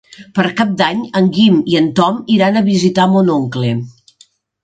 [0.37, 3.77] Per Cap d'Any en Guim i en Tom iran a visitar mon oncle.